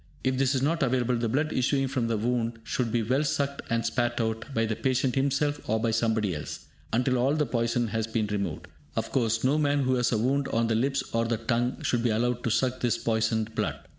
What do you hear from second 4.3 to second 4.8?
by the